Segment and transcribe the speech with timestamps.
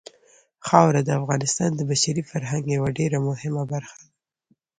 [0.67, 4.07] خاوره د افغانستان د بشري فرهنګ یوه ډېره مهمه برخه ده.